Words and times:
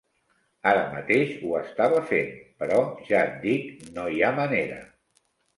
Ara 0.69 0.85
mateix 0.93 1.33
ho 1.35 1.51
estava 1.59 2.01
fent, 2.13 2.33
però 2.63 2.81
ja 3.11 3.21
et 3.27 3.39
dic, 3.47 3.71
no 3.99 4.11
hi 4.15 4.21
ha 4.31 4.37
manera. 4.45 4.83